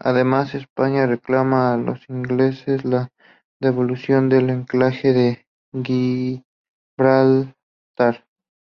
Además 0.00 0.52
España 0.52 1.06
reclama 1.06 1.72
a 1.72 1.76
los 1.76 2.08
ingleses 2.10 2.84
la 2.84 3.12
devolución 3.60 4.28
del 4.28 4.50
enclave 4.50 5.44
de 5.72 6.42
Gibraltar. 6.92 8.24